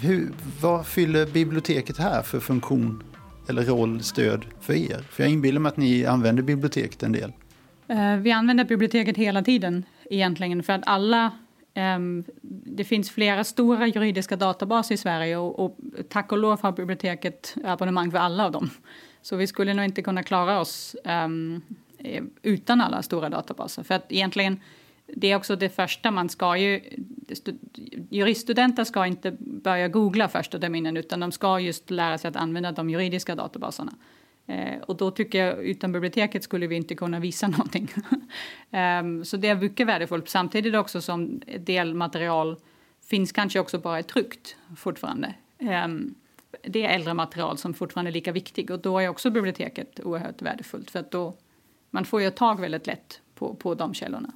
Hur, 0.00 0.32
vad 0.60 0.86
fyller 0.86 1.26
biblioteket 1.26 1.98
här 1.98 2.22
för 2.22 2.40
funktion 2.40 3.02
eller 3.48 3.64
roll, 3.64 4.02
stöd 4.02 4.44
för 4.60 4.72
er? 4.72 5.04
För 5.10 5.22
jag 5.22 5.32
inbillar 5.32 5.60
mig 5.60 5.70
att 5.70 5.76
ni 5.76 6.04
använder 6.04 6.42
biblioteket 6.42 7.02
en 7.02 7.12
del. 7.12 7.32
Eh, 7.88 8.16
vi 8.16 8.32
använder 8.32 8.64
biblioteket 8.64 9.16
hela 9.16 9.42
tiden 9.42 9.84
egentligen 10.10 10.62
för 10.62 10.72
att 10.72 10.82
alla 10.86 11.32
Um, 11.74 12.24
det 12.52 12.84
finns 12.84 13.10
flera 13.10 13.44
stora 13.44 13.86
juridiska 13.86 14.36
databaser 14.36 14.94
i 14.94 14.98
Sverige 14.98 15.36
och, 15.36 15.58
och 15.58 15.78
tack 16.08 16.32
och 16.32 16.38
lov 16.38 16.62
har 16.62 16.72
biblioteket 16.72 17.56
abonnemang 17.64 18.10
för 18.10 18.18
alla 18.18 18.44
av 18.44 18.52
dem. 18.52 18.70
Så 19.22 19.36
vi 19.36 19.46
skulle 19.46 19.74
nog 19.74 19.84
inte 19.84 20.02
kunna 20.02 20.22
klara 20.22 20.60
oss 20.60 20.96
um, 21.04 21.62
utan 22.42 22.80
alla 22.80 23.02
stora 23.02 23.28
databaser. 23.28 23.82
För 23.82 23.94
att 23.94 24.12
egentligen, 24.12 24.60
det 25.06 25.30
är 25.32 25.36
också 25.36 25.56
det 25.56 25.68
första 25.68 26.10
man 26.10 26.28
ska 26.28 26.56
ju... 26.56 26.80
Juriststudenter 28.10 28.84
ska 28.84 29.06
inte 29.06 29.36
börja 29.40 29.88
googla 29.88 30.28
första 30.28 30.58
terminen 30.58 30.96
utan 30.96 31.20
de 31.20 31.32
ska 31.32 31.60
just 31.60 31.90
lära 31.90 32.18
sig 32.18 32.28
att 32.28 32.36
använda 32.36 32.72
de 32.72 32.90
juridiska 32.90 33.34
databaserna. 33.34 33.92
Eh, 34.46 34.80
och 34.80 34.96
då 34.96 35.10
tycker 35.10 35.46
jag 35.46 35.64
utan 35.64 35.92
biblioteket 35.92 36.44
skulle 36.44 36.66
vi 36.66 36.76
inte 36.76 36.94
kunna 36.94 37.20
visa 37.20 37.48
någonting. 37.48 37.88
um, 38.70 39.24
så 39.24 39.36
det 39.36 39.48
är 39.48 39.54
mycket 39.54 39.86
värdefullt. 39.86 40.28
Samtidigt 40.28 40.74
också 40.74 41.00
som 41.00 41.40
delmaterial 41.58 42.56
finns 43.06 43.32
kanske 43.32 43.60
också 43.60 43.78
bara 43.78 43.98
i 43.98 44.02
tryckt 44.02 44.56
fortfarande. 44.76 45.34
Um, 45.58 46.14
det 46.62 46.84
är 46.84 46.94
äldre 46.94 47.14
material 47.14 47.58
som 47.58 47.74
fortfarande 47.74 48.10
är 48.10 48.12
lika 48.12 48.32
viktigt 48.32 48.70
och 48.70 48.78
då 48.78 48.98
är 48.98 49.08
också 49.08 49.30
biblioteket 49.30 50.00
oerhört 50.00 50.42
värdefullt 50.42 50.90
för 50.90 51.00
att 51.00 51.10
då 51.10 51.34
man 51.90 52.04
får 52.04 52.22
ju 52.22 52.30
tag 52.30 52.60
väldigt 52.60 52.86
lätt 52.86 53.20
på, 53.34 53.54
på 53.54 53.74
de 53.74 53.94
källorna. 53.94 54.32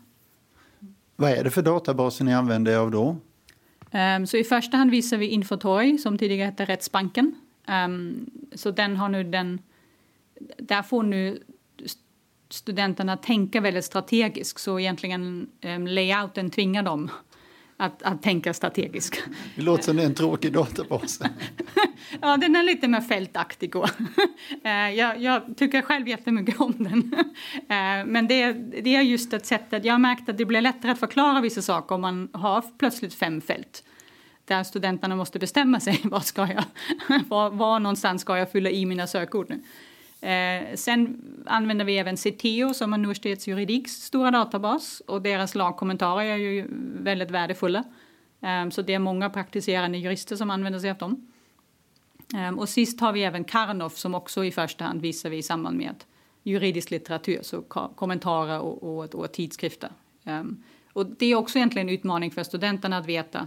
Vad 1.17 1.31
är 1.31 1.45
det 1.45 1.51
för 1.51 1.63
databaser 1.63 2.25
ni 2.25 2.35
använder 2.35 2.73
er 2.73 2.77
av 2.77 2.91
då? 2.91 3.17
Um, 3.91 4.27
så 4.27 4.37
i 4.37 4.45
första 4.45 4.77
hand 4.77 4.91
visar 4.91 5.17
vi 5.17 5.27
Infotorg 5.27 5.99
som 5.99 6.19
tidigare 6.19 6.47
hette 6.47 6.65
Rättsbanken. 6.65 7.35
Så 8.55 8.71
den 8.71 8.97
har 8.97 9.09
nu 9.09 9.25
den 9.25 9.59
där 10.59 10.83
får 10.83 11.03
nu 11.03 11.43
studenterna 12.49 13.17
tänka 13.17 13.61
väldigt 13.61 13.85
strategiskt 13.85 14.61
så 14.61 14.81
egentligen 14.81 15.49
um, 15.63 15.87
layouten 15.87 16.51
tvingar 16.51 16.83
dem 16.83 17.11
att, 17.77 18.03
att 18.03 18.23
tänka 18.23 18.55
strategiskt. 18.55 19.23
Det 19.57 19.63
låter 19.63 19.83
som 19.83 19.99
en 19.99 20.15
tråkig 20.15 20.53
databas. 20.53 21.21
ja, 22.21 22.37
den 22.37 22.57
är 22.57 22.63
lite 22.63 22.89
mer 22.89 23.01
fältaktig. 23.01 23.75
uh, 23.77 23.85
jag, 24.95 25.23
jag 25.23 25.43
tycker 25.57 25.83
själv 25.83 26.09
jättemycket 26.09 26.61
om 26.61 26.75
den. 26.79 27.15
uh, 27.15 28.07
men 28.07 28.27
det, 28.27 28.53
det 28.53 28.97
är 28.97 29.03
just 29.03 29.33
ett 29.33 29.47
sätt 29.47 29.73
att 29.73 29.85
jag 29.85 29.95
har 29.95 29.99
märkt 29.99 30.29
att 30.29 30.39
det 30.39 30.45
blir 30.45 30.61
lättare 30.61 30.93
att 30.93 31.01
förklara 31.01 31.41
vissa 31.41 31.63
saker 31.63 31.95
om 31.95 32.01
man 32.01 32.29
har 32.33 32.65
plötsligt 32.79 33.15
fem 33.15 33.41
fält 33.41 33.83
där 34.47 34.65
studenterna 34.65 35.17
måste 35.17 35.39
bestämma 35.39 35.81
sig 35.81 36.01
var, 36.05 36.21
ska 36.21 36.49
jag, 36.49 36.65
var, 37.29 37.51
var 37.51 37.81
någonstans 37.81 38.23
ska 38.23 38.39
jag 38.39 38.53
fylla 38.53 38.71
i 38.71 38.87
mina 38.87 39.07
sökord 39.07 39.47
nu. 39.49 39.63
Eh, 40.21 40.75
sen 40.75 41.23
använder 41.47 41.85
vi 41.85 41.99
även 41.99 42.17
CTO 42.17 42.75
som 42.75 42.93
universitetsjuridiks 42.93 43.93
stora 43.93 44.31
databas 44.31 45.03
och 45.07 45.23
deras 45.23 45.55
lagkommentarer 45.55 46.25
är 46.25 46.37
ju 46.37 46.67
väldigt 47.03 47.31
värdefulla. 47.31 47.85
Eh, 48.41 48.69
så 48.71 48.83
det 48.83 48.95
är 48.95 48.99
många 48.99 49.31
praktiserande 49.31 49.99
jurister 49.99 50.37
som 50.37 50.51
använder 50.51 50.79
sig 50.81 50.91
av 50.91 50.99
dem. 50.99 51.33
Eh, 52.35 52.59
och 52.59 52.69
sist 52.69 53.01
har 53.01 53.13
vi 53.13 53.23
även 53.23 53.45
Karnov 53.45 53.91
som 53.91 54.15
också 54.15 54.45
i 54.45 54.53
första 54.53 54.85
hand 54.85 55.01
visar 55.01 55.31
vi 55.31 55.37
i 55.37 55.43
samband 55.43 55.77
med 55.77 56.05
juridisk 56.43 56.91
litteratur, 56.91 57.39
så 57.43 57.63
kommentarer 57.95 58.61
och, 58.61 58.99
och, 58.99 59.15
och 59.15 59.33
tidskrifter. 59.33 59.91
Um, 60.25 60.63
och 60.93 61.07
det 61.07 61.27
är 61.27 61.35
också 61.35 61.59
egentligen 61.59 61.89
en 61.89 61.95
utmaning 61.95 62.31
för 62.31 62.43
studenterna 62.43 62.99
att 62.99 63.07
veta 63.07 63.47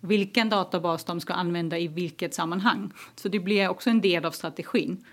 vilken 0.00 0.48
databas 0.48 1.04
de 1.04 1.20
ska 1.20 1.32
använda 1.32 1.78
i 1.78 1.88
vilket 1.88 2.34
sammanhang. 2.34 2.92
Så 3.16 3.28
det 3.28 3.40
blir 3.40 3.68
också 3.68 3.90
en 3.90 4.00
del 4.00 4.24
av 4.24 4.30
strategin. 4.30 5.04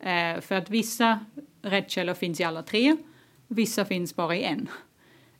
Eh, 0.00 0.40
för 0.40 0.54
att 0.54 0.70
vissa 0.70 1.20
rättskällor 1.62 2.14
finns 2.14 2.40
i 2.40 2.44
alla 2.44 2.62
tre, 2.62 2.96
vissa 3.48 3.84
finns 3.84 4.16
bara 4.16 4.36
i 4.36 4.44
en. 4.44 4.68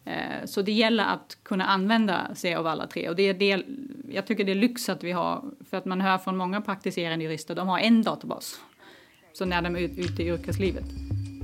Eh, 0.04 0.44
så 0.44 0.62
det 0.62 0.72
gäller 0.72 1.04
att 1.04 1.38
kunna 1.42 1.64
använda 1.64 2.34
sig 2.34 2.54
av 2.54 2.66
alla 2.66 2.86
tre. 2.86 3.08
Och 3.08 3.16
det 3.16 3.22
är 3.22 3.34
det, 3.34 3.62
jag 4.10 4.26
tycker 4.26 4.44
det 4.44 4.52
är 4.52 4.56
lyx 4.56 4.88
att 4.88 5.04
vi 5.04 5.12
har, 5.12 5.44
för 5.70 5.76
att 5.76 5.84
man 5.84 6.00
hör 6.00 6.18
från 6.18 6.36
många 6.36 6.60
praktiserande 6.60 7.24
jurister, 7.24 7.54
de 7.54 7.68
har 7.68 7.78
en 7.78 8.02
databas. 8.02 8.60
Så 9.32 9.44
när 9.44 9.62
de 9.62 9.76
är 9.76 9.80
ute 9.80 10.22
i 10.22 10.26
yrkeslivet. 10.26 10.84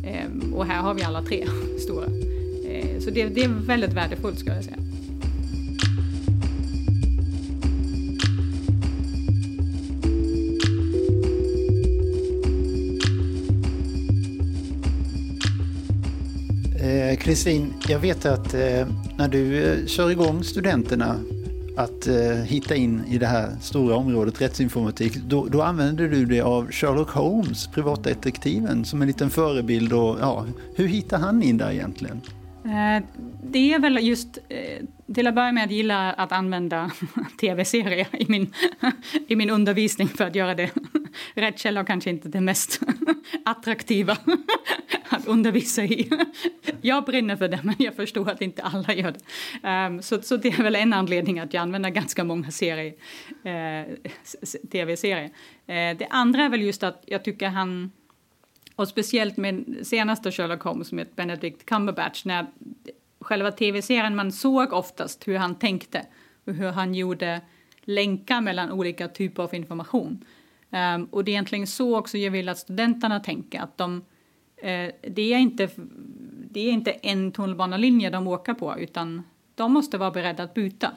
Eh, 0.06 0.54
och 0.54 0.66
här 0.66 0.80
har 0.80 0.94
vi 0.94 1.02
alla 1.02 1.23
tre 1.23 1.46
stora. 1.78 2.06
Eh, 2.68 3.00
så 3.00 3.11
det, 3.11 3.25
det 3.25 3.44
är 3.44 3.49
väldigt 3.49 3.92
värdefullt 3.92 4.38
ska 4.38 4.54
jag 4.54 4.64
säga. 4.64 4.95
Kristin, 17.16 17.75
jag 17.88 17.99
vet 17.99 18.26
att 18.26 18.54
eh, 18.54 18.87
när 19.16 19.28
du 19.28 19.64
eh, 19.64 19.87
kör 19.87 20.11
igång 20.11 20.44
studenterna 20.44 21.20
att 21.76 22.06
eh, 22.06 22.44
hitta 22.44 22.76
in 22.76 23.04
i 23.08 23.18
det 23.18 23.26
här 23.26 23.56
stora 23.61 23.96
området 23.96 24.40
rättsinformatik, 24.40 25.16
då, 25.16 25.46
då 25.46 25.62
använder 25.62 26.08
du 26.08 26.25
det 26.25 26.40
av 26.40 26.70
Sherlock 26.70 27.11
Holmes, 27.11 27.66
privatdetektiven, 27.66 28.85
som 28.85 29.02
en 29.02 29.08
liten 29.08 29.30
förebild. 29.30 29.92
Och, 29.92 30.18
ja, 30.20 30.46
hur 30.76 30.87
hittar 30.87 31.18
han 31.18 31.42
in 31.42 31.58
där 31.58 31.73
egentligen? 31.73 32.20
Eh, 32.64 33.04
det 33.42 33.75
är 33.75 33.78
väl 33.78 33.99
just, 34.06 34.38
eh, 34.49 35.14
till 35.14 35.26
att 35.26 35.35
börja 35.35 35.52
med, 35.52 35.64
att 35.64 35.70
gilla 35.70 36.12
att 36.12 36.32
använda 36.32 36.90
tv-serier 37.40 38.08
i 38.12 38.26
min, 38.28 38.52
i 39.28 39.37
min 39.37 39.50
undervisning 39.50 40.08
för 40.08 40.25
att 40.25 40.35
göra 40.35 40.54
det. 40.54 40.70
Rätt 41.35 41.58
källa 41.58 41.85
kanske 41.85 42.11
inte 42.11 42.28
det 42.28 42.40
mest 42.40 42.80
attraktiva 43.44 44.16
att 45.08 45.26
undervisa 45.26 45.85
i. 45.85 46.11
Jag 46.80 47.04
brinner 47.04 47.37
för 47.37 47.49
det, 47.49 47.61
men 47.62 47.75
jag 47.78 47.96
förstår 47.96 48.30
att 48.30 48.42
inte 48.42 48.62
alla 48.62 48.94
gör 48.94 49.12
det. 49.12 49.87
Um, 49.87 50.02
så, 50.02 50.23
så 50.23 50.37
det 50.37 50.49
är 50.49 50.62
väl 50.62 50.76
en 50.76 50.92
anledning 50.92 51.38
att 51.38 51.54
jag 51.54 51.61
använder 51.61 51.90
ganska 51.90 52.25
många 52.25 52.50
serier, 52.50 52.94
eh, 53.44 53.94
tv-serier. 54.70 55.30
Eh, 55.66 55.96
det 55.99 56.06
andra 56.11 56.44
är 56.44 56.49
väl 56.49 56.62
just 56.62 56.82
att 56.82 57.04
jag 57.06 57.25
tycker 57.25 57.49
han 57.49 57.92
och 58.76 58.88
speciellt 58.88 59.37
med 59.37 59.76
senaste 59.82 60.32
Sherlock 60.32 60.62
Holmes 60.62 60.92
med 60.92 61.06
Benedict 61.16 61.66
Cumberbatch 61.66 62.25
när 62.25 62.46
själva 63.20 63.52
tv-serien 63.52 64.16
man 64.16 64.32
såg 64.32 64.73
oftast 64.73 65.28
hur 65.28 65.37
han 65.37 65.54
tänkte 65.54 66.06
och 66.44 66.54
hur 66.54 66.70
han 66.70 66.94
gjorde 66.94 67.40
länkar 67.82 68.40
mellan 68.40 68.73
olika 68.73 69.08
typer 69.08 69.42
av 69.42 69.54
information. 69.54 70.25
Um, 70.76 71.04
och 71.04 71.25
det 71.25 71.30
är 71.30 71.33
egentligen 71.33 71.66
så 71.66 71.99
också 71.99 72.18
jag 72.18 72.30
vill 72.30 72.49
att 72.49 72.59
studenterna 72.59 73.21
tänker 73.21 73.61
att 73.61 73.78
de, 73.78 73.97
uh, 73.97 74.90
det, 75.11 75.33
är 75.33 75.38
inte, 75.38 75.71
det 76.50 76.61
är 76.61 76.73
inte 76.73 76.90
en 76.90 77.33
tunnelbanelinje 77.33 78.11
de 78.11 78.28
åker 78.28 78.54
på 78.54 78.78
utan 78.78 79.23
de 79.54 79.73
måste 79.73 79.99
vara 79.99 80.11
beredda 80.11 80.42
att 80.42 80.54
byta 80.54 80.92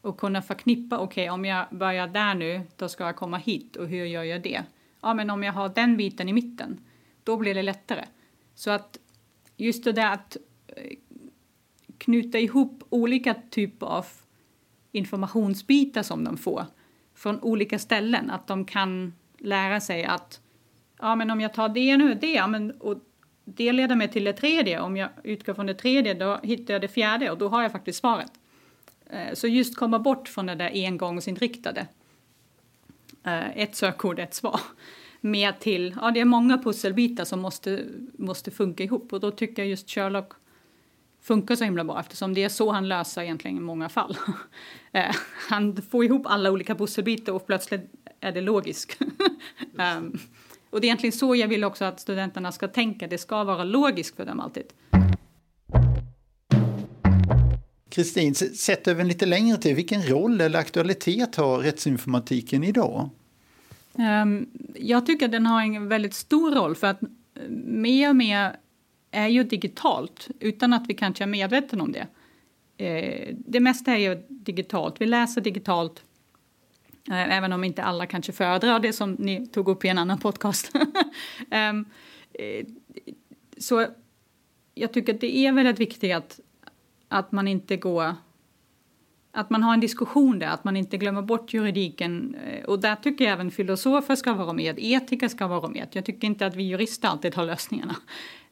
och 0.00 0.18
kunna 0.20 0.42
förknippa, 0.42 0.98
okej 0.98 1.24
okay, 1.24 1.34
om 1.34 1.44
jag 1.44 1.66
börjar 1.70 2.06
där 2.06 2.34
nu 2.34 2.60
då 2.76 2.88
ska 2.88 3.04
jag 3.04 3.16
komma 3.16 3.36
hit 3.36 3.76
och 3.76 3.88
hur 3.88 4.04
gör 4.04 4.22
jag 4.22 4.42
det? 4.42 4.62
Ja 5.00 5.14
men 5.14 5.30
om 5.30 5.42
jag 5.42 5.52
har 5.52 5.68
den 5.68 5.96
biten 5.96 6.28
i 6.28 6.32
mitten 6.32 6.80
då 7.24 7.36
blir 7.36 7.54
det 7.54 7.62
lättare. 7.62 8.04
Så 8.54 8.70
att 8.70 8.98
just 9.56 9.84
det 9.84 9.92
där 9.92 10.12
att 10.12 10.36
eh, 10.66 10.96
knyta 11.98 12.38
ihop 12.38 12.84
olika 12.88 13.34
typer 13.50 13.86
av 13.86 14.06
informationsbitar 14.92 16.02
som 16.02 16.24
de 16.24 16.36
får 16.36 16.66
från 17.14 17.40
olika 17.40 17.78
ställen, 17.78 18.30
att 18.30 18.46
de 18.46 18.64
kan 18.64 19.12
lära 19.42 19.80
sig 19.80 20.04
att 20.04 20.40
ja, 20.98 21.14
men 21.14 21.30
om 21.30 21.40
jag 21.40 21.54
tar 21.54 21.68
det 21.68 21.96
nu, 21.96 22.14
det, 22.14 22.32
ja, 22.32 22.46
men, 22.46 22.70
och 22.70 22.98
det 23.44 23.72
leder 23.72 23.96
mig 23.96 24.08
till 24.08 24.24
det 24.24 24.32
tredje. 24.32 24.80
Om 24.80 24.96
jag 24.96 25.08
utgår 25.24 25.54
från 25.54 25.66
det 25.66 25.74
tredje, 25.74 26.14
då 26.14 26.40
hittar 26.42 26.74
jag 26.74 26.80
det 26.80 26.88
fjärde 26.88 27.30
och 27.30 27.38
då 27.38 27.48
har 27.48 27.62
jag 27.62 27.72
faktiskt 27.72 27.98
svaret. 27.98 28.32
Eh, 29.10 29.34
så 29.34 29.46
just 29.46 29.76
komma 29.76 29.98
bort 29.98 30.28
från 30.28 30.46
det 30.46 30.54
där 30.54 30.70
engångsinriktade. 30.74 31.86
Eh, 33.24 33.58
ett 33.58 33.76
sökord, 33.76 34.18
ett 34.18 34.34
svar 34.34 34.60
Mer 35.20 35.52
till, 35.52 35.96
ja 36.00 36.10
det 36.10 36.20
är 36.20 36.24
många 36.24 36.58
pusselbitar 36.58 37.24
som 37.24 37.40
måste, 37.40 37.84
måste 38.18 38.50
funka 38.50 38.84
ihop 38.84 39.12
och 39.12 39.20
då 39.20 39.30
tycker 39.30 39.62
jag 39.62 39.68
just 39.68 39.90
Sherlock 39.90 40.32
funkar 41.20 41.56
så 41.56 41.64
himla 41.64 41.84
bra 41.84 42.00
eftersom 42.00 42.34
det 42.34 42.44
är 42.44 42.48
så 42.48 42.70
han 42.70 42.88
löser 42.88 43.22
egentligen 43.22 43.56
i 43.56 43.60
många 43.60 43.88
fall. 43.88 44.16
Eh, 44.94 45.14
han 45.48 45.82
får 45.82 46.04
ihop 46.04 46.26
alla 46.26 46.50
olika 46.50 46.74
pusselbitar 46.74 47.32
och 47.32 47.46
plötsligt 47.46 47.90
är 48.22 48.32
det 48.32 48.40
logiskt. 48.40 48.98
um, 49.96 50.18
och 50.70 50.80
det 50.80 50.84
är 50.84 50.88
egentligen 50.88 51.12
så 51.12 51.36
jag 51.36 51.48
vill 51.48 51.64
också 51.64 51.84
att 51.84 52.00
studenterna 52.00 52.52
ska 52.52 52.68
tänka, 52.68 53.06
det 53.06 53.18
ska 53.18 53.44
vara 53.44 53.64
logiskt 53.64 54.16
för 54.16 54.26
dem 54.26 54.40
alltid. 54.40 54.64
Kristin, 57.88 58.34
sett 58.34 58.88
över 58.88 59.00
en 59.00 59.08
lite 59.08 59.26
längre 59.26 59.56
tid, 59.56 59.76
vilken 59.76 60.02
roll 60.02 60.40
eller 60.40 60.58
aktualitet 60.58 61.36
har 61.36 61.58
rättsinformatiken 61.58 62.64
idag? 62.64 63.10
Um, 63.94 64.46
jag 64.74 65.06
tycker 65.06 65.26
att 65.26 65.32
den 65.32 65.46
har 65.46 65.62
en 65.62 65.88
väldigt 65.88 66.14
stor 66.14 66.54
roll 66.54 66.74
för 66.74 66.86
att 66.86 67.00
mer 67.66 68.08
och 68.08 68.16
mer 68.16 68.56
är 69.10 69.28
ju 69.28 69.44
digitalt 69.44 70.28
utan 70.40 70.72
att 70.72 70.84
vi 70.88 70.94
kanske 70.94 71.24
är 71.24 71.28
medvetna 71.28 71.82
om 71.82 71.92
det. 71.92 72.06
Uh, 72.84 73.34
det 73.38 73.60
mesta 73.60 73.92
är 73.92 73.98
ju 73.98 74.22
digitalt. 74.28 75.00
Vi 75.00 75.06
läser 75.06 75.40
digitalt 75.40 76.02
Eh, 77.10 77.36
även 77.36 77.52
om 77.52 77.64
inte 77.64 77.82
alla 77.82 78.06
kanske 78.06 78.32
föredrar 78.32 78.80
det 78.80 78.92
som 78.92 79.12
ni 79.12 79.46
tog 79.46 79.68
upp 79.68 79.84
i 79.84 79.88
en 79.88 79.98
annan 79.98 80.18
podcast. 80.18 80.72
um, 81.70 81.84
så 83.58 83.86
jag 84.74 84.92
tycker 84.92 85.14
att 85.14 85.20
det 85.20 85.36
är 85.36 85.52
väldigt 85.52 85.80
viktigt 85.80 86.14
att, 86.14 86.40
att 87.08 87.32
man 87.32 87.48
inte 87.48 87.76
går 87.76 88.14
att 89.32 89.50
man 89.50 89.62
har 89.62 89.74
en 89.74 89.80
diskussion 89.80 90.38
där, 90.38 90.46
att 90.46 90.64
man 90.64 90.76
inte 90.76 90.96
glömmer 90.96 91.22
bort 91.22 91.54
juridiken. 91.54 92.34
Eh, 92.34 92.64
och 92.64 92.80
där 92.80 92.96
tycker 92.96 93.24
jag 93.24 93.32
även 93.32 93.50
filosofer 93.50 94.16
ska 94.16 94.32
vara 94.32 94.52
med, 94.52 94.78
etiker 94.78 95.28
ska 95.28 95.46
vara 95.46 95.68
med. 95.68 95.88
Jag 95.92 96.04
tycker 96.04 96.26
inte 96.26 96.46
att 96.46 96.56
vi 96.56 96.62
jurister 96.62 97.08
alltid 97.08 97.34
har 97.34 97.44
lösningarna. 97.44 97.96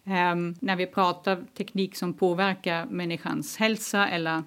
Um, 0.04 0.54
när 0.60 0.76
vi 0.76 0.86
pratar 0.86 1.44
teknik 1.56 1.96
som 1.96 2.14
påverkar 2.14 2.86
människans 2.86 3.56
hälsa 3.56 4.08
eller 4.08 4.42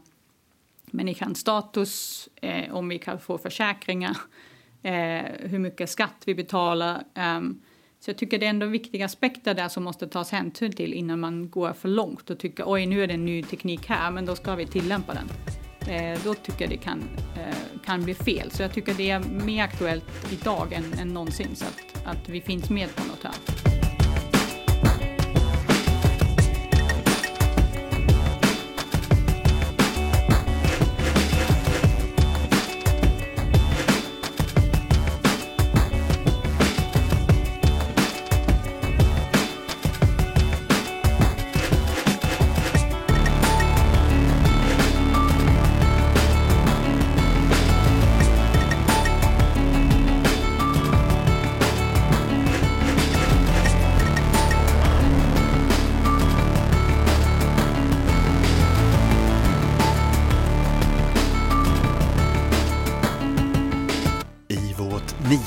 människans 0.93 1.39
status, 1.39 2.29
eh, 2.41 2.75
om 2.75 2.89
vi 2.89 2.99
kan 2.99 3.19
få 3.19 3.38
försäkringar, 3.38 4.17
eh, 4.84 5.23
hur 5.39 5.60
mycket 5.60 5.89
skatt 5.89 6.23
vi 6.25 6.36
betalar. 6.36 7.03
Um, 7.38 7.62
så 7.99 8.10
jag 8.10 8.17
tycker 8.17 8.39
det 8.39 8.45
är 8.45 8.49
ändå 8.49 8.65
viktiga 8.65 9.06
aspekter 9.06 9.53
där 9.53 9.69
som 9.69 9.84
måste 9.84 10.08
tas 10.08 10.32
hänsyn 10.32 10.71
till 10.71 10.93
innan 10.93 11.19
man 11.19 11.49
går 11.49 11.73
för 11.73 11.89
långt 11.89 12.29
och 12.29 12.39
tycker 12.39 12.63
oj 12.67 12.86
nu 12.86 13.03
är 13.03 13.08
det 13.08 13.13
en 13.13 13.25
ny 13.25 13.43
teknik 13.43 13.86
här, 13.86 14.12
men 14.12 14.25
då 14.25 14.36
ska 14.36 14.56
vi 14.56 14.67
tillämpa 14.67 15.13
den. 15.13 15.29
Eh, 15.93 16.19
då 16.23 16.34
tycker 16.34 16.62
jag 16.62 16.69
det 16.69 16.77
kan, 16.77 17.03
eh, 17.38 17.82
kan 17.86 18.03
bli 18.03 18.13
fel. 18.13 18.51
Så 18.51 18.62
jag 18.62 18.73
tycker 18.73 18.93
det 18.93 19.10
är 19.10 19.19
mer 19.19 19.63
aktuellt 19.63 20.06
idag 20.32 20.73
än, 20.73 20.93
än 20.99 21.08
någonsin 21.08 21.56
så 21.56 21.65
att, 21.65 22.08
att 22.08 22.29
vi 22.29 22.41
finns 22.41 22.69
med 22.69 22.95
på 22.95 23.03
något 23.03 23.23
här. 23.23 23.53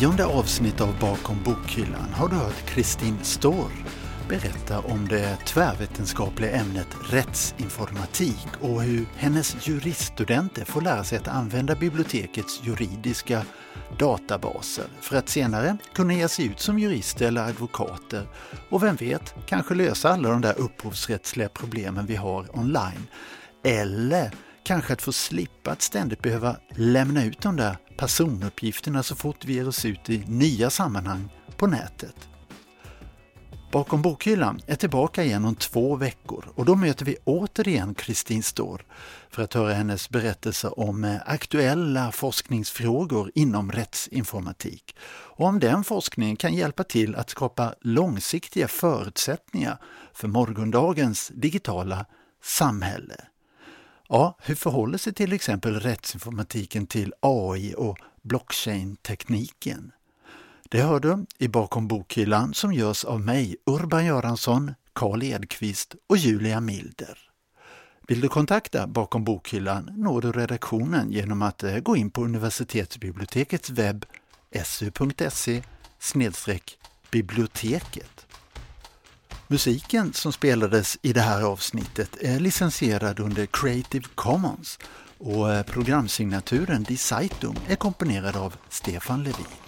Nionde 0.00 0.26
avsnitt 0.26 0.80
av 0.80 0.98
Bakom 1.00 1.42
bokhyllan 1.44 2.12
har 2.12 2.28
du 2.28 2.36
hört 2.36 2.66
Kristin 2.66 3.18
Storr 3.22 3.70
berätta 4.28 4.80
om 4.80 5.08
det 5.08 5.36
tvärvetenskapliga 5.36 6.50
ämnet 6.50 6.86
rättsinformatik 7.10 8.46
och 8.60 8.82
hur 8.82 9.06
hennes 9.16 9.68
juriststudenter 9.68 10.64
får 10.64 10.80
lära 10.80 11.04
sig 11.04 11.18
att 11.18 11.28
använda 11.28 11.74
bibliotekets 11.74 12.60
juridiska 12.64 13.42
databaser 13.98 14.84
för 15.00 15.16
att 15.16 15.28
senare 15.28 15.76
kunna 15.94 16.14
ge 16.14 16.28
sig 16.28 16.46
ut 16.46 16.60
som 16.60 16.78
jurister 16.78 17.26
eller 17.26 17.48
advokater 17.48 18.26
och 18.70 18.82
vem 18.82 18.96
vet, 18.96 19.34
kanske 19.46 19.74
lösa 19.74 20.10
alla 20.10 20.28
de 20.28 20.40
där 20.40 20.58
upphovsrättsliga 20.58 21.48
problemen 21.48 22.06
vi 22.06 22.16
har 22.16 22.58
online. 22.58 23.06
Eller 23.64 24.30
kanske 24.66 24.92
att 24.92 25.02
få 25.02 25.12
slippa 25.12 25.70
att 25.70 25.82
ständigt 25.82 26.22
behöva 26.22 26.56
lämna 26.74 27.24
ut 27.24 27.40
de 27.40 27.56
där 27.56 27.76
personuppgifterna 27.96 29.02
så 29.02 29.16
fort 29.16 29.44
vi 29.44 29.52
ger 29.52 29.68
oss 29.68 29.84
ut 29.84 30.10
i 30.10 30.24
nya 30.28 30.70
sammanhang 30.70 31.28
på 31.56 31.66
nätet. 31.66 32.28
Bakom 33.72 34.02
bokhyllan 34.02 34.60
är 34.66 34.76
tillbaka 34.76 35.24
igen 35.24 35.44
om 35.44 35.54
två 35.54 35.96
veckor 35.96 36.44
och 36.54 36.64
då 36.64 36.74
möter 36.74 37.04
vi 37.04 37.16
återigen 37.24 37.94
Kristin 37.94 38.42
Ståhl 38.42 38.82
för 39.30 39.42
att 39.42 39.54
höra 39.54 39.72
hennes 39.72 40.10
berättelse 40.10 40.68
om 40.68 41.04
eh, 41.04 41.16
aktuella 41.26 42.12
forskningsfrågor 42.12 43.30
inom 43.34 43.72
rättsinformatik 43.72 44.96
och 45.08 45.46
om 45.46 45.60
den 45.60 45.84
forskningen 45.84 46.36
kan 46.36 46.54
hjälpa 46.54 46.84
till 46.84 47.14
att 47.16 47.30
skapa 47.30 47.74
långsiktiga 47.80 48.68
förutsättningar 48.68 49.78
för 50.14 50.28
morgondagens 50.28 51.30
digitala 51.34 52.06
samhälle. 52.42 53.16
Ja, 54.08 54.36
hur 54.38 54.54
förhåller 54.54 54.98
sig 54.98 55.12
till 55.12 55.32
exempel 55.32 55.80
rättsinformatiken 55.80 56.86
till 56.86 57.14
AI 57.20 57.74
och 57.76 57.98
blockchain-tekniken? 58.22 59.92
Det 60.70 60.82
hör 60.82 61.00
du 61.00 61.26
i 61.38 61.48
Bakom 61.48 61.88
bokhyllan 61.88 62.54
som 62.54 62.72
görs 62.72 63.04
av 63.04 63.20
mig, 63.20 63.56
Urban 63.66 64.04
Göransson, 64.04 64.74
Karl 64.92 65.22
Edqvist 65.22 65.94
och 66.06 66.16
Julia 66.16 66.60
Milder. 66.60 67.18
Vill 68.08 68.20
du 68.20 68.28
kontakta 68.28 68.86
Bakom 68.86 69.24
bokhyllan 69.24 69.90
når 69.96 70.20
du 70.20 70.32
redaktionen 70.32 71.12
genom 71.12 71.42
att 71.42 71.62
eh, 71.62 71.78
gå 71.78 71.96
in 71.96 72.10
på 72.10 72.24
universitetsbibliotekets 72.24 73.70
webb 73.70 74.06
su.se 74.64 75.62
biblioteket. 77.10 78.26
Musiken 79.48 80.12
som 80.12 80.32
spelades 80.32 80.98
i 81.02 81.12
det 81.12 81.20
här 81.20 81.42
avsnittet 81.42 82.16
är 82.20 82.40
licensierad 82.40 83.20
under 83.20 83.46
Creative 83.46 84.04
Commons 84.14 84.78
och 85.18 85.52
eh, 85.52 85.62
programsignaturen 85.62 86.82
Die 86.82 86.96
Zeitung 86.96 87.56
är 87.68 87.76
komponerad 87.76 88.36
av 88.36 88.54
Stefan 88.68 89.22
Levin. 89.22 89.65